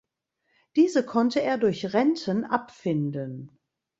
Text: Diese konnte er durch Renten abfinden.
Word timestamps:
Diese 0.77 1.05
konnte 1.05 1.43
er 1.43 1.59
durch 1.59 1.93
Renten 1.93 2.43
abfinden. 2.43 3.51